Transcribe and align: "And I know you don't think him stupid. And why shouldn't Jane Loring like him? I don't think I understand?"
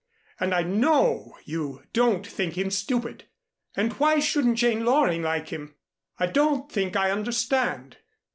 "And 0.39 0.51
I 0.55 0.63
know 0.63 1.37
you 1.45 1.83
don't 1.93 2.25
think 2.25 2.57
him 2.57 2.71
stupid. 2.71 3.25
And 3.75 3.93
why 3.99 4.19
shouldn't 4.19 4.57
Jane 4.57 4.83
Loring 4.83 5.21
like 5.21 5.49
him? 5.49 5.75
I 6.17 6.25
don't 6.25 6.71
think 6.71 6.95
I 6.95 7.11
understand?" 7.11 7.97